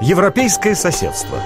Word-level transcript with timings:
Европейское 0.00 0.74
соседство. 0.74 1.38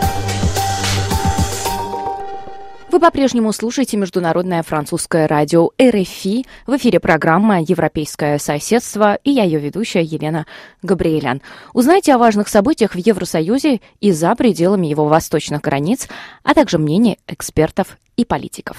Вы 2.88 3.00
по-прежнему 3.00 3.52
слушаете 3.52 3.96
Международное 3.96 4.62
французское 4.62 5.26
радио 5.26 5.70
РФИ. 5.82 6.46
В 6.64 6.76
эфире 6.76 7.00
программа 7.00 7.60
«Европейское 7.60 8.38
соседство» 8.38 9.16
и 9.24 9.32
я 9.32 9.42
ее 9.42 9.58
ведущая 9.58 10.04
Елена 10.04 10.46
Габриэлян. 10.82 11.42
Узнайте 11.72 12.14
о 12.14 12.18
важных 12.18 12.46
событиях 12.46 12.94
в 12.94 12.98
Евросоюзе 12.98 13.80
и 13.98 14.12
за 14.12 14.36
пределами 14.36 14.86
его 14.86 15.08
восточных 15.08 15.60
границ, 15.60 16.06
а 16.44 16.54
также 16.54 16.78
мнение 16.78 17.16
экспертов 17.26 17.98
и 18.16 18.24
политиков. 18.24 18.76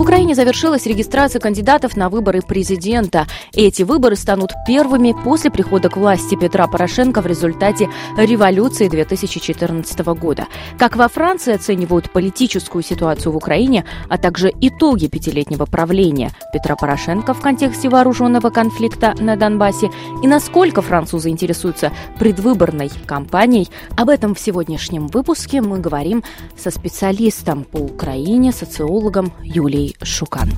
Украине 0.00 0.34
завершилась 0.34 0.86
регистрация 0.86 1.38
кандидатов 1.38 1.96
на 1.96 2.08
выборы 2.08 2.42
президента. 2.42 3.28
Эти 3.52 3.84
выборы 3.84 4.16
станут 4.16 4.50
первыми 4.66 5.14
после 5.22 5.52
прихода 5.52 5.88
к 5.88 5.96
власти 5.96 6.34
Петра 6.34 6.66
Порошенко 6.66 7.22
в 7.22 7.26
результате 7.26 7.88
революции 8.16 8.88
2014 8.88 10.00
года. 10.18 10.48
Как 10.78 10.96
во 10.96 11.06
Франции 11.06 11.54
оценивают 11.54 12.10
политическую 12.10 12.82
ситуацию 12.82 13.30
в 13.30 13.36
Украине, 13.36 13.84
а 14.08 14.18
также 14.18 14.52
итоги 14.60 15.06
пятилетнего 15.06 15.64
правления 15.64 16.32
Петра 16.52 16.74
Порошенко 16.74 17.32
в 17.32 17.40
контексте 17.40 17.88
вооруженного 17.88 18.50
конфликта 18.50 19.14
на 19.20 19.36
Донбассе 19.36 19.90
и 20.24 20.26
насколько 20.26 20.82
французы 20.82 21.28
интересуются 21.28 21.92
предвыборной 22.18 22.90
кампанией, 23.06 23.70
об 23.96 24.08
этом 24.08 24.34
в 24.34 24.40
сегодняшнем 24.40 25.06
выпуске 25.06 25.60
мы 25.60 25.78
говорим 25.78 26.24
со 26.58 26.72
специалистом 26.72 27.62
по 27.62 27.76
Украине, 27.76 28.50
социологом 28.50 29.32
Юлией 29.44 29.83
Шукан. 30.02 30.48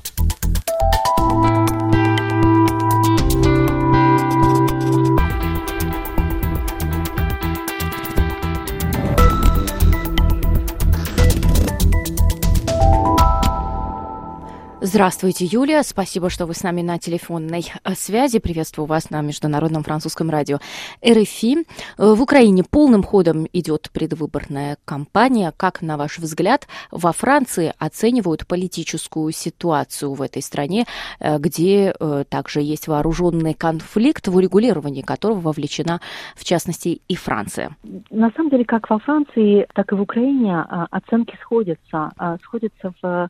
Здравствуйте, 14.88 15.46
Юлия. 15.46 15.82
Спасибо, 15.82 16.30
что 16.30 16.46
вы 16.46 16.54
с 16.54 16.62
нами 16.62 16.80
на 16.80 16.96
телефонной 16.96 17.64
э, 17.82 17.94
связи. 17.94 18.38
Приветствую 18.38 18.86
вас 18.86 19.10
на 19.10 19.20
Международном 19.20 19.82
французском 19.82 20.30
радио 20.30 20.58
РФИ. 21.04 21.56
Э, 21.98 22.14
в 22.14 22.22
Украине 22.22 22.62
полным 22.62 23.02
ходом 23.02 23.48
идет 23.52 23.90
предвыборная 23.92 24.76
кампания. 24.84 25.52
Как, 25.56 25.82
на 25.82 25.96
ваш 25.96 26.20
взгляд, 26.20 26.68
во 26.92 27.10
Франции 27.10 27.74
оценивают 27.80 28.46
политическую 28.46 29.32
ситуацию 29.32 30.14
в 30.14 30.22
этой 30.22 30.40
стране, 30.40 30.84
э, 31.18 31.38
где 31.38 31.92
также 32.30 32.60
есть 32.60 32.86
вооруженный 32.86 33.54
конфликт, 33.54 34.28
в 34.28 34.36
урегулировании 34.36 35.02
которого 35.02 35.40
вовлечена, 35.40 36.00
в 36.36 36.44
частности, 36.44 37.00
и 37.08 37.16
Франция? 37.16 37.76
На 38.10 38.30
самом 38.36 38.50
деле, 38.50 38.64
как 38.64 38.88
во 38.88 39.00
Франции, 39.00 39.66
так 39.74 39.90
и 39.90 39.96
в 39.96 40.00
Украине 40.00 40.60
оценки 40.92 41.36
сходятся. 41.42 42.12
Сходятся 42.44 42.92
в 43.02 43.28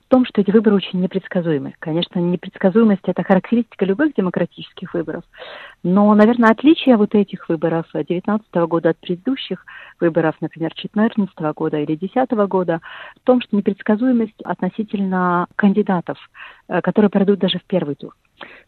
в 0.00 0.08
том, 0.08 0.24
что 0.24 0.40
эти 0.40 0.50
выборы 0.50 0.76
очень 0.76 1.00
непредсказуемы. 1.00 1.74
Конечно, 1.78 2.18
непредсказуемость– 2.18 3.02
это 3.04 3.22
характеристика 3.22 3.84
любых 3.84 4.14
демократических 4.14 4.94
выборов. 4.94 5.24
Но, 5.82 6.14
наверное, 6.14 6.50
отличие 6.50 6.96
вот 6.96 7.14
этих 7.14 7.48
выборов 7.48 7.86
2019 7.92 8.54
года 8.68 8.90
от 8.90 8.98
предыдущих 8.98 9.64
выборов, 10.00 10.36
например, 10.40 10.72
2014 10.74 11.38
года 11.54 11.78
или 11.78 11.96
2010 11.96 12.30
года, 12.48 12.80
в 13.16 13.26
том, 13.26 13.40
что 13.40 13.56
непредсказуемость 13.56 14.40
относительно 14.42 15.46
кандидатов, 15.56 16.18
э, 16.68 16.80
которые 16.80 17.10
пройдут 17.10 17.38
даже 17.38 17.58
в 17.58 17.64
первый 17.64 17.94
тур. 17.94 18.14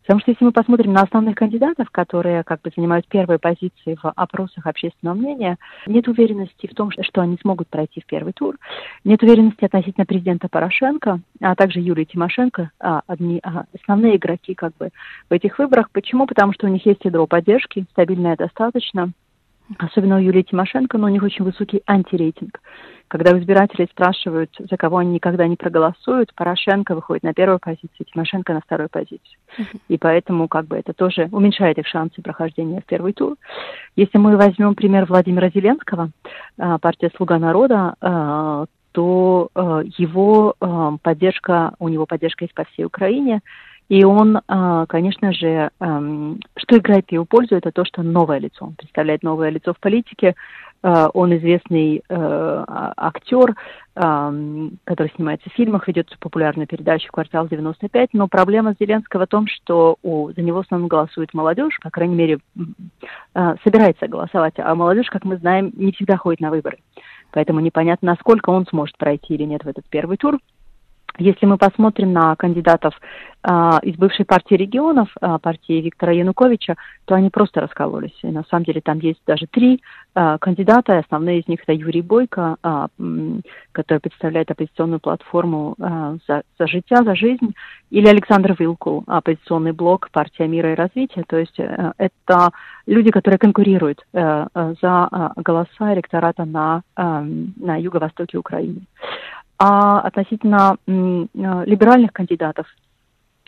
Потому 0.02 0.20
что 0.20 0.30
если 0.32 0.44
мы 0.44 0.52
посмотрим 0.52 0.92
на 0.92 1.02
основных 1.02 1.34
кандидатов, 1.34 1.90
которые 1.90 2.42
как 2.44 2.60
бы 2.62 2.70
занимают 2.76 3.06
первые 3.08 3.38
позиции 3.38 3.96
в 4.00 4.12
опросах 4.14 4.66
общественного 4.66 5.16
мнения, 5.16 5.56
нет 5.86 6.08
уверенности 6.08 6.66
в 6.66 6.74
том, 6.74 6.90
что 6.90 7.22
они 7.22 7.38
смогут 7.40 7.68
пройти 7.68 8.02
в 8.02 8.06
первый 8.06 8.32
тур. 8.34 8.56
Нет 9.04 9.22
уверенности 9.22 9.64
относительно 9.64 10.04
президента 10.04 10.48
Порошенко, 10.48 11.20
а 11.40 11.54
также 11.54 11.80
Юлии 11.80 12.04
Тимошенко, 12.04 12.70
а, 12.78 13.00
одни 13.06 13.40
а, 13.42 13.64
основные 13.80 14.16
игроки 14.16 14.54
как 14.54 14.76
бы 14.76 14.90
в 15.30 15.32
этих 15.32 15.58
выборах. 15.58 15.90
Почему? 15.90 16.26
Потому 16.26 16.52
что 16.52 16.66
у 16.66 16.70
них 16.70 16.84
есть 16.84 17.04
ядро 17.04 17.26
поддержки, 17.26 17.86
стабильное 17.92 18.36
достаточно, 18.36 19.12
особенно 19.78 20.16
у 20.16 20.20
Юлии 20.20 20.42
Тимошенко, 20.42 20.98
но 20.98 21.06
у 21.06 21.10
них 21.10 21.22
очень 21.22 21.44
высокий 21.44 21.82
антирейтинг. 21.86 22.60
Когда 23.08 23.38
избиратели 23.38 23.86
спрашивают, 23.90 24.50
за 24.58 24.76
кого 24.76 24.98
они 24.98 25.12
никогда 25.12 25.46
не 25.46 25.56
проголосуют, 25.56 26.34
Порошенко 26.34 26.94
выходит 26.94 27.22
на 27.22 27.34
первую 27.34 27.58
позицию, 27.58 28.06
Тимошенко 28.12 28.54
на 28.54 28.60
вторую 28.60 28.88
позицию. 28.88 29.38
Uh-huh. 29.58 29.80
И 29.88 29.98
поэтому 29.98 30.48
как 30.48 30.66
бы 30.66 30.76
это 30.76 30.94
тоже 30.94 31.28
уменьшает 31.30 31.78
их 31.78 31.86
шансы 31.86 32.22
прохождения 32.22 32.80
в 32.80 32.86
первый 32.86 33.12
тур. 33.12 33.36
Если 33.94 34.18
мы 34.18 34.36
возьмем 34.36 34.74
пример 34.74 35.04
Владимира 35.04 35.48
Зеленского, 35.50 36.10
а, 36.58 36.78
партия 36.78 37.10
«Слуга 37.16 37.38
народа», 37.38 37.94
а, 38.00 38.64
то 38.92 39.48
а, 39.54 39.82
его 39.98 40.54
поддержка, 41.02 41.74
у 41.78 41.88
него 41.88 42.06
поддержка 42.06 42.44
есть 42.44 42.54
по 42.54 42.64
всей 42.64 42.84
Украине, 42.84 43.42
и 43.88 44.04
он, 44.04 44.40
конечно 44.88 45.32
же, 45.32 45.70
что 45.78 46.78
играет 46.78 47.06
в 47.08 47.12
его 47.12 47.24
пользу, 47.24 47.56
это 47.56 47.70
то, 47.70 47.84
что 47.84 48.02
новое 48.02 48.38
лицо. 48.38 48.64
Он 48.64 48.74
представляет 48.74 49.22
новое 49.22 49.50
лицо 49.50 49.74
в 49.74 49.78
политике, 49.78 50.34
Э, 50.84 51.08
он 51.14 51.34
известный 51.36 51.96
э, 51.96 52.02
а, 52.08 52.92
актер, 52.96 53.54
который 53.94 55.12
снимается 55.14 55.48
в 55.48 55.52
фильмах, 55.52 55.86
ведет 55.86 56.16
популярную 56.18 56.66
передачу 56.66 57.12
«Квартал 57.12 57.46
95», 57.46 58.08
но 58.12 58.26
проблема 58.26 58.74
Зеленского 58.80 59.24
в 59.24 59.28
том, 59.28 59.46
что 59.46 59.96
за 60.02 60.42
него 60.42 60.58
в 60.58 60.64
основном 60.64 60.88
голосует 60.88 61.32
молодежь, 61.32 61.78
по 61.80 61.90
крайней 61.90 62.16
мере, 62.16 62.38
э, 63.34 63.54
собирается 63.62 64.08
голосовать, 64.08 64.54
а 64.58 64.74
молодежь, 64.74 65.08
как 65.10 65.24
мы 65.24 65.36
знаем, 65.36 65.72
не 65.76 65.92
всегда 65.92 66.16
ходит 66.16 66.40
на 66.40 66.50
выборы. 66.50 66.78
Поэтому 67.30 67.60
непонятно, 67.60 68.10
насколько 68.10 68.50
он 68.50 68.66
сможет 68.66 68.98
пройти 68.98 69.34
или 69.34 69.44
нет 69.44 69.62
в 69.62 69.68
этот 69.68 69.84
первый 69.88 70.16
тур. 70.16 70.38
Если 71.18 71.46
мы 71.46 71.58
посмотрим 71.58 72.12
на 72.12 72.34
кандидатов 72.34 72.94
э, 73.44 73.48
из 73.82 73.96
бывшей 73.96 74.24
партии 74.24 74.54
регионов, 74.56 75.08
э, 75.20 75.38
партии 75.40 75.80
Виктора 75.80 76.12
Януковича, 76.12 76.74
то 77.04 77.14
они 77.14 77.30
просто 77.30 77.60
раскололись. 77.60 78.18
И 78.22 78.28
на 78.28 78.42
самом 78.50 78.64
деле 78.64 78.80
там 78.80 78.98
есть 78.98 79.20
даже 79.24 79.46
три 79.46 79.80
э, 80.14 80.38
кандидата. 80.40 80.98
Основные 80.98 81.40
из 81.40 81.46
них 81.46 81.60
это 81.62 81.72
Юрий 81.72 82.02
Бойко, 82.02 82.56
э, 82.62 82.86
который 83.70 84.00
представляет 84.00 84.50
оппозиционную 84.50 84.98
платформу 84.98 85.76
э, 85.78 86.18
за, 86.26 86.42
за 86.58 86.66
життя, 86.66 87.04
за 87.04 87.14
жизнь, 87.14 87.54
или 87.90 88.08
Александр 88.08 88.56
Вилкул, 88.58 89.04
оппозиционный 89.06 89.72
блок 89.72 90.08
партия 90.10 90.48
мира 90.48 90.72
и 90.72 90.74
развития. 90.74 91.22
То 91.28 91.36
есть 91.36 91.60
э, 91.60 91.92
это 91.96 92.50
люди, 92.86 93.12
которые 93.12 93.38
конкурируют 93.38 94.04
э, 94.12 94.46
за 94.82 95.08
э, 95.12 95.40
голоса 95.42 95.94
электората 95.94 96.44
на, 96.44 96.82
э, 96.96 97.24
на 97.56 97.76
юго-востоке 97.76 98.36
Украины. 98.36 98.80
А 99.58 100.00
относительно 100.00 100.76
э, 100.86 100.90
либеральных 101.66 102.12
кандидатов, 102.12 102.66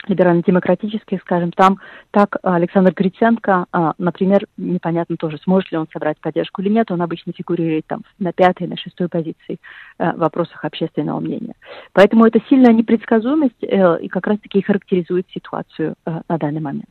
либерально-демократических, 0.06 1.20
скажем, 1.22 1.50
там 1.52 1.80
так 2.10 2.36
Александр 2.42 2.92
Гриценко, 2.94 3.66
а, 3.72 3.94
например, 3.98 4.46
непонятно 4.56 5.16
тоже, 5.16 5.38
сможет 5.38 5.72
ли 5.72 5.78
он 5.78 5.88
собрать 5.92 6.20
поддержку 6.20 6.62
или 6.62 6.68
нет, 6.68 6.90
он 6.90 7.02
обычно 7.02 7.32
фигурирует 7.32 7.86
там 7.86 8.02
на 8.18 8.32
пятой, 8.32 8.68
на 8.68 8.76
шестой 8.76 9.08
позиции 9.08 9.58
э, 9.98 10.12
в 10.12 10.18
вопросах 10.18 10.64
общественного 10.64 11.20
мнения. 11.20 11.54
Поэтому 11.92 12.24
это 12.24 12.40
сильная 12.48 12.72
непредсказуемость 12.72 13.62
э, 13.62 14.00
и 14.00 14.08
как 14.08 14.26
раз-таки 14.26 14.62
характеризует 14.62 15.26
ситуацию 15.32 15.94
на 16.04 16.38
данный 16.38 16.60
момент. 16.60 16.90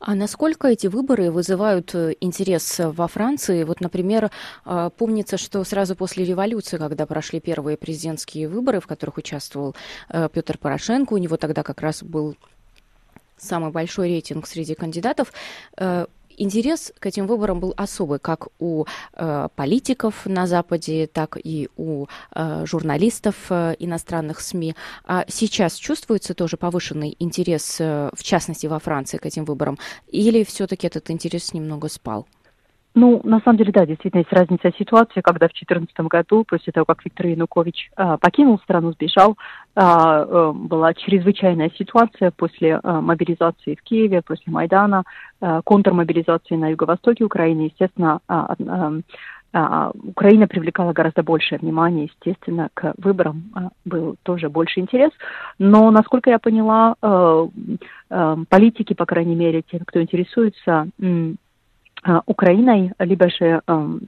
А 0.00 0.14
насколько 0.14 0.68
эти 0.68 0.86
выборы 0.86 1.30
вызывают 1.30 1.94
э, 1.94 2.14
интерес 2.20 2.80
во 2.80 3.08
Франции? 3.08 3.64
Вот, 3.64 3.80
например, 3.80 4.30
а, 4.64 4.90
помнится, 4.90 5.36
что 5.36 5.62
сразу 5.64 5.96
после 5.96 6.24
революции, 6.24 6.76
когда 6.78 7.06
прошли 7.06 7.40
первые 7.40 7.76
президентские 7.76 8.48
выборы, 8.48 8.80
в 8.80 8.86
которых 8.86 9.18
участвовал 9.18 9.74
э, 10.08 10.28
Петр 10.32 10.58
Порошенко, 10.58 11.14
у 11.14 11.18
него 11.18 11.36
тогда 11.36 11.62
как 11.62 11.80
раз 11.80 12.02
был 12.02 12.36
самый 13.36 13.70
большой 13.70 14.08
рейтинг 14.08 14.46
среди 14.46 14.74
кандидатов, 14.74 15.32
э, 15.76 16.06
интерес 16.36 16.92
к 16.98 17.06
этим 17.06 17.26
выборам 17.26 17.60
был 17.60 17.74
особый, 17.76 18.18
как 18.18 18.48
у 18.58 18.84
э, 19.12 19.48
политиков 19.54 20.26
на 20.26 20.46
Западе, 20.46 21.06
так 21.06 21.36
и 21.42 21.68
у 21.76 22.06
э, 22.34 22.64
журналистов 22.66 23.36
э, 23.50 23.74
иностранных 23.78 24.40
СМИ. 24.40 24.74
А 25.04 25.24
сейчас 25.28 25.74
чувствуется 25.76 26.34
тоже 26.34 26.56
повышенный 26.56 27.16
интерес, 27.18 27.80
э, 27.80 28.10
в 28.14 28.22
частности 28.22 28.66
во 28.66 28.78
Франции, 28.78 29.18
к 29.18 29.26
этим 29.26 29.44
выборам, 29.44 29.78
или 30.08 30.44
все-таки 30.44 30.86
этот 30.86 31.10
интерес 31.10 31.52
немного 31.52 31.88
спал? 31.88 32.26
Ну, 32.96 33.20
на 33.24 33.40
самом 33.40 33.58
деле, 33.58 33.72
да, 33.72 33.84
действительно 33.86 34.20
есть 34.20 34.32
разница 34.32 34.70
ситуации, 34.78 35.20
когда 35.20 35.48
в 35.48 35.52
2014 35.52 35.98
году, 36.02 36.44
после 36.46 36.72
того, 36.72 36.84
как 36.84 37.04
Виктор 37.04 37.26
Янукович 37.26 37.90
а, 37.96 38.18
покинул 38.18 38.58
страну, 38.60 38.92
сбежал, 38.92 39.36
а, 39.74 40.22
а, 40.22 40.52
была 40.52 40.94
чрезвычайная 40.94 41.70
ситуация 41.76 42.30
после 42.30 42.78
а, 42.80 43.00
мобилизации 43.00 43.74
в 43.74 43.82
Киеве, 43.82 44.22
после 44.22 44.52
Майдана, 44.52 45.02
а, 45.40 45.60
контрмобилизации 45.62 46.54
на 46.54 46.68
юго-востоке 46.68 47.24
Украины. 47.24 47.62
Естественно, 47.62 48.20
а, 48.28 48.54
а, 49.52 49.90
Украина 50.04 50.46
привлекала 50.46 50.92
гораздо 50.92 51.24
большее 51.24 51.58
внимание, 51.58 52.04
естественно, 52.06 52.68
к 52.74 52.94
выборам 52.98 53.72
был 53.84 54.16
тоже 54.22 54.48
больше 54.48 54.78
интерес. 54.78 55.10
Но, 55.58 55.90
насколько 55.90 56.30
я 56.30 56.38
поняла, 56.38 56.94
а, 57.02 57.48
а, 58.10 58.38
политики, 58.48 58.94
по 58.94 59.06
крайней 59.06 59.34
мере, 59.34 59.62
те, 59.62 59.80
кто 59.84 60.00
интересуется 60.00 60.88
Украиной, 62.26 62.92
либо 62.98 63.30
же 63.30 63.62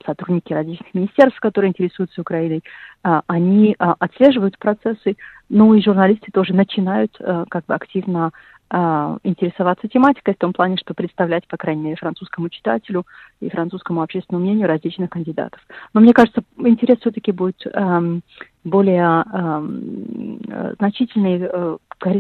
сотрудники 0.04 0.52
различных 0.52 0.92
министерств, 0.92 1.40
которые 1.40 1.70
интересуются 1.70 2.20
Украиной, 2.20 2.62
они 3.02 3.74
отслеживают 3.78 4.58
процессы, 4.58 5.16
ну 5.48 5.72
и 5.74 5.82
журналисты 5.82 6.30
тоже 6.32 6.52
начинают 6.54 7.16
как 7.48 7.64
бы 7.66 7.74
активно 7.74 8.32
а, 8.68 9.18
интересоваться 9.22 9.86
тематикой 9.86 10.34
в 10.34 10.38
том 10.38 10.52
плане, 10.52 10.76
что 10.76 10.92
представлять, 10.92 11.46
по 11.46 11.56
крайней 11.56 11.82
мере, 11.82 11.96
французскому 11.96 12.48
читателю 12.48 13.06
и 13.40 13.48
французскому 13.48 14.02
общественному 14.02 14.44
мнению 14.44 14.66
различных 14.66 15.10
кандидатов. 15.10 15.60
Но 15.94 16.00
мне 16.00 16.12
кажется, 16.12 16.42
интерес 16.56 16.98
все-таки 16.98 17.30
будет 17.30 17.64
эм, 17.72 18.22
более 18.64 19.24
эм, 19.32 20.40
значительный, 20.80 21.48
э, 21.48 21.76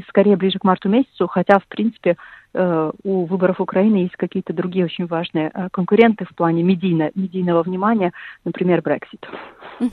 скорее 0.08 0.36
ближе 0.36 0.58
к 0.58 0.64
марту 0.64 0.88
месяцу, 0.88 1.26
хотя, 1.26 1.58
в 1.58 1.66
принципе, 1.66 2.16
э, 2.54 2.92
у 3.02 3.24
выборов 3.26 3.60
Украины 3.60 3.96
есть 3.96 4.16
какие-то 4.16 4.52
другие 4.52 4.84
очень 4.84 5.06
важные 5.06 5.50
э, 5.52 5.68
конкуренты 5.70 6.24
в 6.24 6.34
плане 6.34 6.62
медийно, 6.62 7.10
медийного 7.14 7.62
внимания, 7.62 8.12
например, 8.44 8.82
Брексит. 8.82 9.26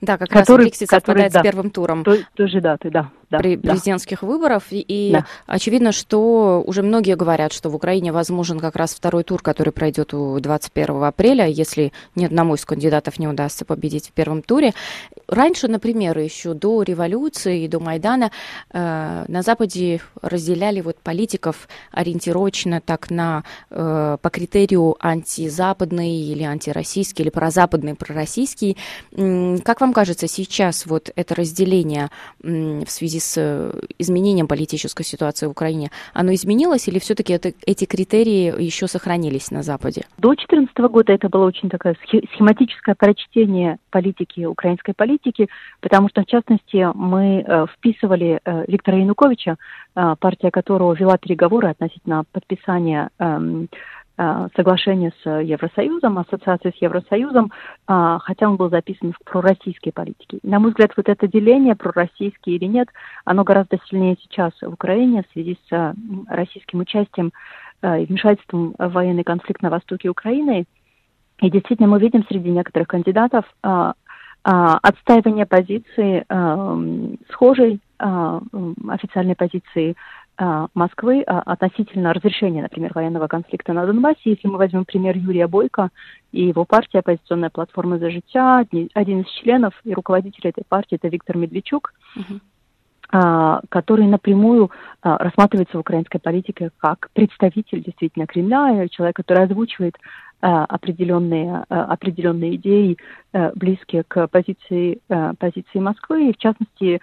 Да, 0.00 0.18
как 0.18 0.28
который, 0.28 0.58
раз 0.58 0.66
Брексит 0.66 0.88
совпадает 0.88 1.32
да, 1.32 1.40
с 1.40 1.42
первым 1.42 1.70
туром. 1.70 2.04
Той, 2.04 2.26
той 2.34 2.48
же 2.48 2.60
даты, 2.60 2.90
да 2.90 3.10
да, 3.32 3.38
при 3.38 3.56
да. 3.56 3.70
президентских 3.70 4.22
выборов. 4.22 4.64
И 4.70 5.10
да. 5.12 5.26
очевидно, 5.46 5.90
что 5.92 6.62
уже 6.64 6.82
многие 6.82 7.16
говорят, 7.16 7.52
что 7.52 7.70
в 7.70 7.74
Украине 7.74 8.12
возможен 8.12 8.60
как 8.60 8.76
раз 8.76 8.94
второй 8.94 9.24
тур, 9.24 9.42
который 9.42 9.72
пройдет 9.72 10.14
у 10.14 10.38
21 10.38 11.02
апреля, 11.02 11.46
если 11.46 11.92
ни 12.14 12.24
одному 12.24 12.54
из 12.54 12.64
кандидатов 12.64 13.18
не 13.18 13.26
удастся 13.26 13.64
победить 13.64 14.08
в 14.08 14.12
первом 14.12 14.42
туре. 14.42 14.72
Раньше, 15.26 15.66
например, 15.66 16.18
еще 16.18 16.54
до 16.54 16.82
революции 16.82 17.64
и 17.64 17.68
до 17.68 17.80
Майдана 17.80 18.30
э, 18.70 19.24
на 19.26 19.42
Западе 19.42 20.00
разделяли 20.20 20.82
вот 20.82 20.98
политиков 20.98 21.68
ориентировочно 21.90 22.80
так 22.80 23.10
на 23.10 23.44
э, 23.70 24.18
по 24.20 24.30
критерию 24.30 24.96
антизападный 25.00 26.12
или 26.12 26.42
антироссийский 26.42 27.24
или 27.24 27.30
прозападный, 27.30 27.94
пророссийский. 27.94 28.76
Как 29.64 29.80
вам 29.80 29.92
кажется, 29.92 30.26
сейчас 30.26 30.86
вот 30.86 31.10
это 31.14 31.34
разделение 31.34 32.08
в 32.42 32.88
связи 32.88 33.20
с 33.20 33.34
э, 33.36 33.72
изменением 33.98 34.46
политической 34.46 35.04
ситуации 35.04 35.46
в 35.46 35.50
Украине, 35.50 35.90
оно 36.14 36.34
изменилось 36.34 36.88
или 36.88 36.98
все-таки 36.98 37.38
эти 37.66 37.84
критерии 37.84 38.62
еще 38.62 38.86
сохранились 38.86 39.50
на 39.50 39.62
Западе? 39.62 40.02
До 40.18 40.30
2014 40.30 40.76
года 40.92 41.12
это 41.12 41.28
было 41.28 41.46
очень 41.46 41.68
такое 41.68 41.96
схематическое 42.34 42.94
прочтение 42.94 43.78
политики, 43.90 44.44
украинской 44.44 44.94
политики, 44.94 45.48
потому 45.80 46.08
что, 46.08 46.22
в 46.22 46.26
частности, 46.26 46.88
мы 46.94 47.44
э, 47.46 47.66
вписывали 47.76 48.40
э, 48.44 48.64
Виктора 48.68 48.98
Януковича, 48.98 49.56
партия 49.94 50.50
которого 50.50 50.94
вела 50.94 51.18
переговоры 51.18 51.68
относительно 51.68 52.24
подписания 52.32 53.10
э, 53.18 53.38
Э, 53.42 53.66
соглашение 54.16 55.12
с 55.22 55.40
Евросоюзом, 55.40 56.18
ассоциации 56.18 56.72
с 56.76 56.82
Евросоюзом, 56.82 57.50
э, 57.88 58.18
хотя 58.20 58.48
он 58.48 58.56
был 58.56 58.68
записан 58.68 59.12
в 59.12 59.24
пророссийской 59.24 59.92
политике. 59.92 60.38
На 60.42 60.58
мой 60.58 60.70
взгляд, 60.70 60.92
вот 60.96 61.08
это 61.08 61.26
деление, 61.26 61.74
пророссийский 61.74 62.56
или 62.56 62.66
нет, 62.66 62.88
оно 63.24 63.42
гораздо 63.42 63.78
сильнее 63.88 64.16
сейчас 64.20 64.52
в 64.60 64.72
Украине 64.72 65.22
в 65.22 65.32
связи 65.32 65.58
с 65.66 65.72
э, 65.72 65.94
российским 66.28 66.80
участием 66.80 67.32
и 67.82 68.06
вмешательством 68.06 68.76
в 68.78 68.88
военный 68.90 69.24
конфликт 69.24 69.60
на 69.60 69.68
востоке 69.68 70.08
Украины. 70.08 70.66
И 71.40 71.50
действительно 71.50 71.88
мы 71.88 71.98
видим 71.98 72.24
среди 72.28 72.48
некоторых 72.48 72.86
кандидатов 72.86 73.44
отстаивание 74.44 75.46
позиции 75.46 76.24
схожей 77.32 77.80
официальной 77.98 79.34
позиции 79.34 79.96
Москвы 80.74 81.22
а, 81.22 81.40
относительно 81.40 82.12
разрешения, 82.12 82.62
например, 82.62 82.92
военного 82.94 83.28
конфликта 83.28 83.72
на 83.72 83.86
Донбассе. 83.86 84.20
Если 84.24 84.48
мы 84.48 84.58
возьмем 84.58 84.84
пример 84.84 85.16
Юрия 85.16 85.46
Бойко 85.46 85.90
и 86.32 86.46
его 86.46 86.64
партия 86.64 87.00
«Оппозиционная 87.00 87.50
платформа 87.50 87.98
за 87.98 88.10
життя», 88.10 88.64
один 88.94 89.20
из 89.20 89.28
членов 89.40 89.74
и 89.84 89.92
руководитель 89.92 90.48
этой 90.48 90.64
партии– 90.66 90.96
это 91.00 91.08
Виктор 91.08 91.36
Медведчук, 91.36 91.94
uh-huh 92.16 92.40
который 93.68 94.06
напрямую 94.06 94.70
рассматривается 95.02 95.76
в 95.76 95.80
украинской 95.80 96.18
политике 96.18 96.70
как 96.78 97.10
представитель 97.12 97.84
действительно 97.84 98.26
Кремля, 98.26 98.88
человек, 98.88 99.16
который 99.16 99.44
озвучивает 99.44 99.98
определенные, 100.42 101.64
э, 101.68 101.74
определенные 101.74 102.56
идеи, 102.56 102.98
э, 103.32 103.52
близкие 103.54 104.02
к 104.02 104.26
позиции, 104.26 105.00
позиции 105.38 105.78
Москвы, 105.78 106.28
и 106.28 106.32
в 106.32 106.36
частности 106.36 107.00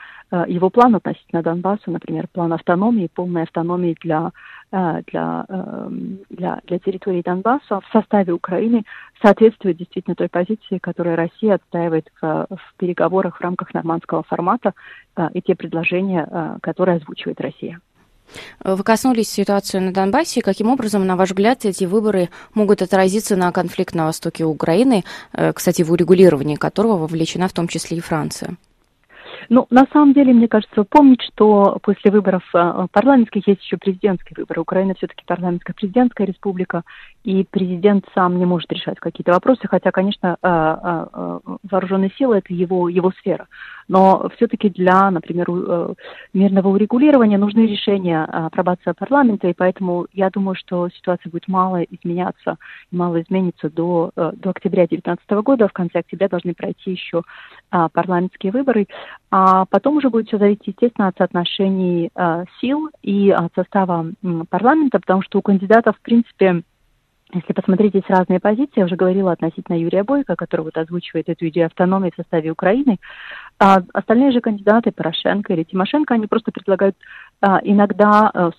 его 0.48 0.70
план 0.70 0.96
относительно 0.96 1.42
Донбасса, 1.42 1.90
например, 1.90 2.28
план 2.32 2.54
автономии, 2.54 3.10
полной 3.12 3.44
автономии 3.44 3.98
для, 4.02 4.32
для, 4.72 5.46
для, 6.30 6.62
для 6.66 6.80
территории 6.80 7.24
Донбасса 7.24 7.80
в 7.80 7.88
составе 7.92 8.34
Украины 8.34 8.84
соответствует 9.22 9.78
действительно 9.78 10.16
той 10.16 10.30
позиции, 10.30 10.78
которую 10.78 11.16
Россия 11.16 11.56
отстаивает 11.56 12.10
в, 12.22 12.48
в 12.50 12.74
переговорах 12.78 13.38
в 13.38 13.42
рамках 13.42 13.74
нормандского 13.74 14.22
формата 14.24 14.74
и 15.34 15.42
те 15.42 15.56
предложения, 15.56 16.60
которые 16.62 16.98
озвучивает 16.98 17.42
Россия. 17.42 17.80
Вы 18.64 18.84
коснулись 18.84 19.30
ситуации 19.30 19.80
на 19.80 19.94
Донбассе. 19.94 20.42
Каким 20.42 20.70
образом, 20.70 21.06
на 21.06 21.16
ваш 21.16 21.30
взгляд, 21.30 21.66
эти 21.66 21.86
выборы 21.86 22.30
могут 22.54 22.82
отразиться 22.82 23.36
на 23.36 23.52
конфликт 23.52 23.96
на 23.96 24.06
востоке 24.06 24.46
Украины, 24.46 25.04
э, 25.34 25.54
кстати, 25.54 25.82
в 25.82 25.92
урегулировании 25.92 26.56
которого 26.56 26.98
вовлечена 26.98 27.48
в 27.48 27.54
том 27.54 27.68
числе 27.68 27.98
и 27.98 28.02
Франция? 28.02 28.58
Ну, 29.50 29.66
на 29.72 29.88
самом 29.92 30.14
деле, 30.14 30.34
мне 30.34 30.48
кажется, 30.48 30.84
помнить, 30.84 31.22
что 31.34 31.80
после 31.82 32.12
выборов 32.12 32.44
э, 32.54 32.88
парламентских 32.92 33.48
есть 33.48 33.64
еще 33.64 33.78
президентские 33.78 34.36
выборы. 34.38 34.62
Украина 34.62 34.94
все-таки 34.96 35.24
парламентская 35.26 35.74
президентская 35.74 36.28
республика, 36.28 36.84
и 37.24 37.46
президент 37.50 38.06
сам 38.14 38.38
не 38.38 38.46
может 38.46 38.72
решать 38.72 39.00
какие-то 39.00 39.34
вопросы, 39.34 39.68
хотя, 39.68 39.92
конечно, 39.92 40.38
э, 40.42 40.48
э, 40.48 41.40
вооруженные 41.70 42.12
силы– 42.18 42.38
это 42.40 42.54
его, 42.54 42.90
его 42.90 43.12
сфера. 43.12 43.48
Но 43.88 44.30
все-таки 44.36 44.70
для, 44.70 45.10
например, 45.10 45.48
мирного 46.32 46.68
урегулирования 46.68 47.40
нужны 47.40 47.66
решения 47.66 48.24
апробация 48.24 48.94
парламента, 48.94 49.48
и 49.48 49.54
поэтому 49.54 50.06
я 50.14 50.30
думаю, 50.30 50.56
что 50.56 50.90
ситуация 50.90 51.32
будет 51.32 51.48
мало 51.48 51.82
изменяться, 51.82 52.58
мало 52.92 53.20
изменится 53.22 53.70
до, 53.72 54.12
до 54.16 54.52
октября 54.52 54.86
2019 54.86 55.30
года. 55.44 55.68
В 55.68 55.74
конце 55.74 56.00
октября 56.00 56.30
должны 56.30 56.54
пройти 56.54 56.92
еще 56.92 57.24
парламентские 57.72 58.52
выборы. 58.52 58.86
А 59.32 59.66
потом 59.66 59.98
уже 59.98 60.10
будет 60.10 60.28
все 60.28 60.38
зависеть, 60.38 60.68
естественно, 60.68 61.08
от 61.08 61.18
соотношений 61.18 62.10
э, 62.16 62.46
сил 62.60 62.90
и 63.04 63.30
от 63.30 63.54
состава 63.54 64.08
э, 64.10 64.28
парламента, 64.50 65.00
потому 65.00 65.22
что 65.22 65.38
у 65.38 65.44
кандидатов, 65.44 65.96
в 65.98 66.02
принципе, 66.02 66.64
если 67.32 67.54
посмотреть, 67.54 67.94
есть 67.94 68.10
разные 68.10 68.40
позиции. 68.40 68.80
Я 68.80 68.86
уже 68.86 68.96
говорила 68.96 69.32
относительно 69.32 69.78
Юрия 69.78 70.04
Бойко, 70.04 70.36
который 70.36 70.62
вот 70.62 70.78
озвучивает 70.78 71.30
эту 71.30 71.48
идею 71.50 71.68
автономии 71.68 72.12
в 72.12 72.16
составе 72.16 72.52
Украины. 72.52 72.98
А 73.60 73.82
остальные 73.94 74.32
же 74.32 74.42
кандидаты, 74.42 74.92
Порошенко 74.92 75.54
или 75.54 75.64
Тимошенко, 75.64 76.16
они 76.16 76.28
просто 76.28 76.52
предлагают 76.52 76.96
а, 77.42 77.60
иногда, 77.64 78.32
а, 78.34 78.52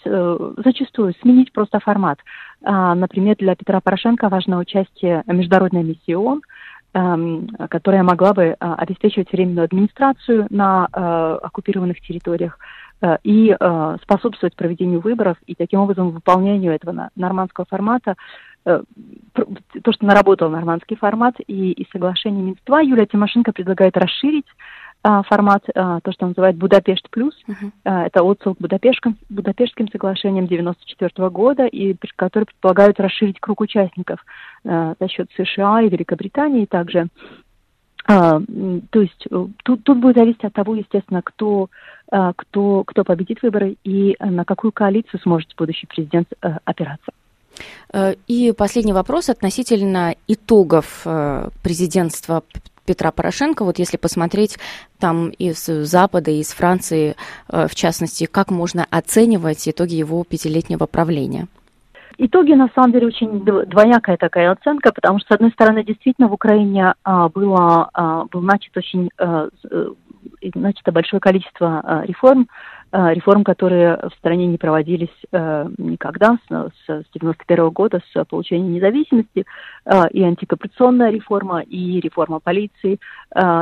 зачастую, 0.65 1.15
сменить 1.21 1.53
просто 1.53 1.81
формат. 1.81 2.19
А, 2.63 2.95
например, 2.95 3.37
для 3.37 3.57
Петра 3.57 3.81
Порошенко 3.81 4.29
важно 4.29 4.59
участие 4.59 5.25
международной 5.27 5.83
миссии 5.83 6.15
ООН– 6.15 6.43
Эм, 6.93 7.47
которая 7.71 8.03
могла 8.03 8.33
бы 8.33 8.43
э, 8.43 8.57
обеспечивать 8.59 9.31
временную 9.31 9.67
администрацию 9.67 10.49
на 10.51 10.89
э, 10.93 11.39
оккупированных 11.41 12.01
территориях 12.01 12.59
и 13.23 13.57
способствовать 14.03 14.55
проведению 14.55 15.01
выборов 15.01 15.39
и 15.47 15.55
таким 15.55 15.81
образом 15.81 16.11
выполнению 16.11 16.75
этого 16.75 17.09
нормандского 17.17 17.65
формата, 17.65 18.15
то, 19.33 19.93
что 19.93 20.05
наработал 20.05 20.51
нормандский 20.51 20.97
формат 20.97 21.37
и, 21.47 21.73
и 21.73 21.89
соглашение 21.93 22.43
Минск-2, 22.43 22.85
Юлия 22.85 23.07
Тимошенко 23.07 23.53
предлагает 23.53 23.97
расширить 23.97 24.47
а, 25.03 25.23
формат, 25.23 25.65
а, 25.75 26.01
то, 26.01 26.13
что 26.13 26.27
называют 26.27 26.59
Будапешт 26.59 27.09
плюс. 27.11 27.35
Uh-huh. 27.49 27.71
А, 27.85 28.07
это 28.07 28.23
отсыл 28.23 28.55
к 28.55 28.59
Будапештским, 28.59 29.17
Будапештским 29.31 29.89
соглашениям 29.89 30.47
94 30.47 31.31
года, 31.31 31.65
и 31.67 31.97
которые 32.17 32.47
предполагают 32.47 33.01
расширить 33.01 33.41
круг 33.41 33.61
участников 33.61 34.25
за 34.63 35.09
счет 35.09 35.31
США 35.37 35.81
и 35.81 35.89
Великобритании 35.89 36.67
также. 36.67 37.09
То 38.07 38.43
есть 38.95 39.27
э, 39.31 39.47
тут, 39.63 39.85
тут 39.85 39.99
будет 39.99 40.17
зависеть 40.17 40.45
от 40.45 40.53
того, 40.53 40.75
естественно, 40.75 41.23
кто, 41.23 41.69
кто, 42.09 42.83
кто 42.85 43.05
победит 43.05 43.41
выборы 43.43 43.77
и 43.85 44.17
на 44.19 44.45
какую 44.45 44.73
коалицию 44.73 45.21
сможет 45.21 45.55
будущий 45.57 45.87
президент 45.87 46.29
э, 46.43 46.57
опираться. 46.65 47.13
Э, 47.93 48.15
и 48.27 48.53
последний 48.53 48.93
вопрос 48.93 49.29
относительно 49.29 50.15
итогов 50.27 51.07
президентства 51.63 52.43
Петра 52.91 53.13
Порошенко, 53.13 53.65
вот 53.65 53.79
если 53.79 53.97
посмотреть 53.97 54.59
там 54.99 55.29
из 55.29 55.65
Запада, 55.65 56.33
из 56.33 56.49
Франции, 56.49 57.15
э, 57.49 57.69
в 57.69 57.75
частности, 57.77 58.27
как 58.27 58.51
можно 58.51 58.85
оценивать 58.91 59.69
итоги 59.69 59.95
его 59.95 60.25
пятилетнего 60.25 60.87
правления? 60.87 61.47
Итоги, 62.19 62.53
на 62.53 62.69
самом 62.75 62.91
деле, 62.91 63.07
очень 63.07 63.45
двоякая 63.45 64.17
такая 64.17 64.51
оценка, 64.51 64.93
потому 64.93 65.21
что, 65.21 65.29
с 65.29 65.37
одной 65.37 65.53
стороны, 65.53 65.85
действительно, 65.85 66.27
в 66.27 66.33
Украине 66.33 66.95
а, 67.05 67.29
было, 67.29 67.89
а, 67.95 68.25
был 68.25 68.41
начат 68.43 68.77
очень 68.77 69.09
а, 69.19 69.49
значит, 70.55 70.85
большое 70.93 71.21
количество 71.21 72.03
реформ, 72.07 72.49
реформ, 72.93 73.45
которые 73.45 73.97
в 73.97 74.11
стране 74.19 74.47
не 74.47 74.59
проводились 74.59 75.09
никогда 75.33 76.39
с, 76.49 76.71
с 76.87 77.05
91 77.15 77.71
года, 77.71 78.01
с 78.13 78.25
получения 78.25 78.69
независимости, 78.69 79.45
и 80.13 80.23
антикоррупционная 80.23 81.11
реформа, 81.11 81.61
и 81.61 82.01
реформа 82.01 82.41
полиции, 82.41 82.99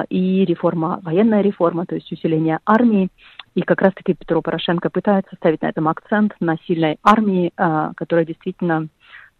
и 0.08 0.44
реформа, 0.44 1.00
военная 1.02 1.42
реформа, 1.42 1.86
то 1.86 1.94
есть 1.94 2.10
усиление 2.10 2.60
армии. 2.64 3.08
И 3.54 3.62
как 3.62 3.82
раз-таки 3.82 4.14
Петро 4.14 4.40
Порошенко 4.40 4.88
пытается 4.88 5.34
ставить 5.36 5.62
на 5.62 5.68
этом 5.68 5.88
акцент, 5.88 6.34
на 6.40 6.56
сильной 6.66 6.98
армии, 7.02 7.52
которая 7.96 8.24
действительно 8.24 8.88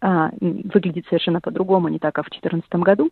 а, 0.01 0.31
выглядит 0.39 1.05
совершенно 1.07 1.41
по-другому, 1.41 1.89
не 1.89 1.99
так, 1.99 2.15
как 2.15 2.25
в 2.25 2.29
2014 2.29 2.69
году. 2.75 3.09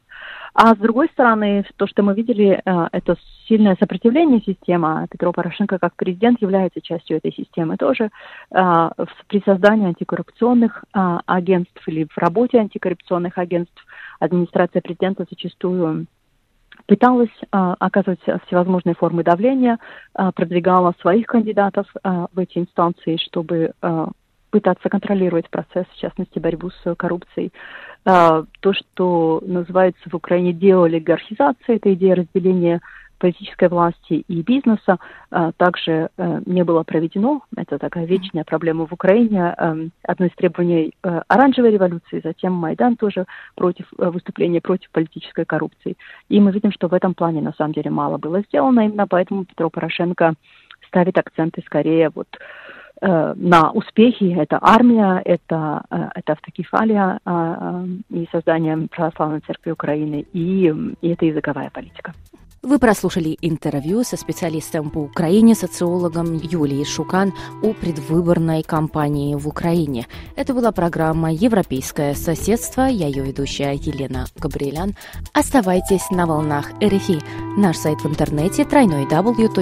А 0.54 0.74
с 0.74 0.78
другой 0.78 1.08
стороны, 1.10 1.66
то, 1.76 1.88
что 1.88 2.04
мы 2.04 2.14
видели, 2.14 2.62
а, 2.66 2.88
это 2.92 3.16
сильное 3.48 3.76
сопротивление 3.80 4.42
системы. 4.42 5.08
Петро 5.12 5.32
Порошенко 5.32 5.80
как 5.80 5.96
президент 5.96 6.42
является 6.42 6.82
частью 6.82 7.18
этой 7.18 7.34
системы 7.34 7.78
тоже. 7.78 8.10
А, 8.52 8.92
при 9.28 9.42
создании 9.46 9.88
антикоррупционных 9.88 10.86
агентств 10.94 11.88
или 11.88 12.08
в 12.10 12.18
работе 12.18 12.60
антикоррупционных 12.60 13.38
агентств 13.38 13.86
администрация 14.20 14.82
президента 14.82 15.26
зачастую 15.30 16.08
пыталась 16.86 17.30
а, 17.52 17.76
оказывать 17.80 18.22
всевозможные 18.46 18.96
формы 18.96 19.24
давления, 19.24 19.80
а, 20.14 20.32
продвигала 20.32 20.94
своих 21.02 21.26
кандидатов 21.26 21.88
а, 22.04 22.28
в 22.32 22.40
эти 22.40 22.60
инстанции, 22.60 23.18
чтобы 23.18 23.74
а, 23.82 24.10
пытаться 24.50 24.90
контролировать 24.90 25.50
процесс, 25.50 25.86
в 25.92 26.00
частности, 26.00 26.40
борьбу 26.40 26.70
с 26.70 26.96
коррупцией. 26.96 27.52
А, 28.06 28.44
то, 28.62 28.74
что 28.74 29.42
называется 29.46 30.10
в 30.10 30.16
Украине 30.16 30.54
деолигархизация, 30.54 31.76
это 31.76 31.94
идея 31.94 32.16
разделения 32.16 32.82
политической 33.18 33.68
власти 33.68 34.24
и 34.28 34.42
бизнеса 34.42 34.98
а, 35.32 35.52
также 35.54 36.10
э, 36.18 36.42
не 36.46 36.64
было 36.64 36.84
проведено. 36.84 37.42
Это 37.56 37.80
такая 37.80 38.06
вечная 38.06 38.44
проблема 38.44 38.86
в 38.86 38.94
Украине. 38.94 39.56
Эм, 39.58 39.92
одно 40.04 40.28
из 40.28 40.32
требований 40.36 40.94
э, 41.04 41.22
оранжевой 41.28 41.72
революции, 41.72 42.22
затем 42.24 42.54
Майдан 42.54 42.96
тоже 42.96 43.26
против 43.56 43.88
э, 43.98 44.10
выступления 44.10 44.62
против 44.62 44.92
политической 44.92 45.46
коррупции. 45.46 45.98
И 46.30 46.40
мы 46.40 46.52
видим, 46.52 46.72
что 46.72 46.88
в 46.88 46.94
этом 46.94 47.16
плане 47.16 47.42
на 47.42 47.54
самом 47.54 47.74
деле 47.74 47.90
мало 47.90 48.18
было 48.18 48.42
сделано. 48.42 48.82
Именно 48.86 49.08
поэтому 49.08 49.46
Петро 49.46 49.70
Порошенко 49.70 50.36
ставит 50.88 51.18
акценты 51.18 51.64
скорее 51.66 52.12
вот 52.14 52.28
Э, 52.38 52.67
на 53.02 53.72
успехи. 53.72 54.36
Это 54.38 54.60
армия, 54.62 55.22
это, 55.24 55.84
э, 55.90 56.10
это 56.16 56.34
автокефалия 56.34 57.20
э, 57.26 57.86
и 58.10 58.28
создание 58.32 58.88
православной 58.90 59.42
церкви 59.42 59.72
Украины, 59.72 60.26
и, 60.34 60.74
и 61.02 61.08
это 61.10 61.26
языковая 61.26 61.70
политика. 61.70 62.14
Вы 62.64 62.80
прослушали 62.80 63.38
интервью 63.42 64.04
со 64.04 64.18
специалистом 64.18 64.90
по 64.90 64.98
Украине, 65.00 65.56
социологом 65.56 66.34
Юлией 66.34 66.84
Шукан 66.86 67.32
о 67.64 67.74
предвыборной 67.74 68.64
кампании 68.64 69.36
в 69.36 69.48
Украине. 69.48 70.08
Это 70.36 70.54
была 70.54 70.72
программа 70.72 71.32
«Европейское 71.32 72.14
соседство». 72.14 72.88
Я 72.88 73.08
ее 73.08 73.24
ведущая 73.24 73.74
Елена 73.74 74.26
Габриэлян. 74.38 74.96
Оставайтесь 75.34 76.10
на 76.10 76.26
волнах 76.26 76.72
РФИ. 76.84 77.20
Наш 77.58 77.78
сайт 77.78 78.00
в 78.02 78.08
интернете– 78.08 78.64
w.ru.rfi.fr. 78.66 79.58